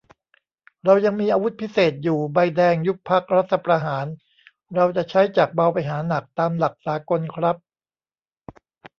[0.85, 4.05] เรายังมีอาวุธพิเศษอยู่ ใบแดง ยุบพรรค รัฐประหาร
[4.75, 7.57] เราจะใช้จากเบาไปหาหนัก ตามหลักสากลครับ